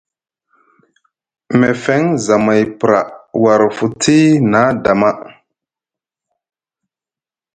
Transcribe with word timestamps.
Mefeŋ 1.59 2.03
zamay 2.25 2.63
pra 2.79 2.99
war 3.41 3.61
futi 3.75 4.17
na 4.51 4.61
dama. 4.83 5.11